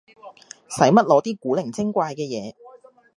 [0.67, 2.55] 使乜攞啲古靈精怪嘅嘢